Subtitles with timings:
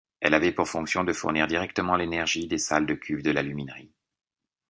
[0.19, 3.93] Elle avait pour fonction de fournir directement l'énergie des salles de cuves de l'aluminerie.